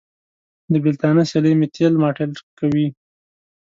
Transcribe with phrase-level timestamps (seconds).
[0.71, 2.87] د بېلتانه سیلۍ مې تېل ماټېل کوي.